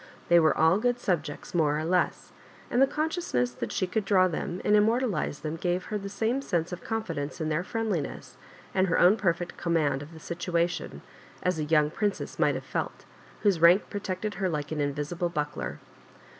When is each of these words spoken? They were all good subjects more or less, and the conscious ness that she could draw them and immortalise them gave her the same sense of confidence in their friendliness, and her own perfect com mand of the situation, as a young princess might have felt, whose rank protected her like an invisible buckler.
They 0.29 0.39
were 0.39 0.57
all 0.57 0.79
good 0.79 0.97
subjects 0.99 1.53
more 1.53 1.77
or 1.77 1.85
less, 1.85 2.31
and 2.71 2.81
the 2.81 2.87
conscious 2.87 3.35
ness 3.35 3.51
that 3.51 3.71
she 3.71 3.85
could 3.85 4.03
draw 4.03 4.27
them 4.27 4.59
and 4.65 4.75
immortalise 4.75 5.37
them 5.37 5.57
gave 5.57 5.83
her 5.85 5.99
the 5.99 6.09
same 6.09 6.41
sense 6.41 6.71
of 6.73 6.83
confidence 6.83 7.39
in 7.39 7.49
their 7.49 7.63
friendliness, 7.63 8.35
and 8.73 8.87
her 8.87 8.97
own 8.97 9.15
perfect 9.15 9.57
com 9.57 9.73
mand 9.73 10.01
of 10.01 10.11
the 10.13 10.19
situation, 10.19 11.03
as 11.43 11.59
a 11.59 11.65
young 11.65 11.91
princess 11.91 12.39
might 12.39 12.55
have 12.55 12.63
felt, 12.65 13.05
whose 13.43 13.59
rank 13.61 13.91
protected 13.91 14.33
her 14.41 14.49
like 14.49 14.71
an 14.71 14.81
invisible 14.81 15.29
buckler. 15.29 15.77